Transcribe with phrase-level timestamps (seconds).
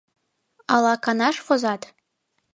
[0.73, 1.81] Ала канаш возат?